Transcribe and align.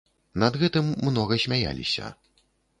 Над 0.43 0.57
гэтым 0.63 0.89
многа 1.09 1.39
смяяліся. 1.45 2.13